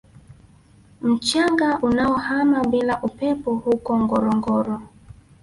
[1.01, 4.81] Mchanga unaohama bila upepo huko Ngorongoro